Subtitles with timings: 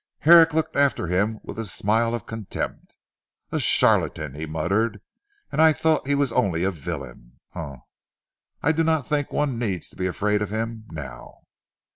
[0.21, 2.97] Herrick looked after him with a smile of contempt.
[3.51, 4.99] "A charlatan!" he muttered,
[5.51, 7.39] "and I thought he was only a villain.
[7.51, 7.81] Humph!
[8.63, 11.41] I do not think one need be afraid of him now."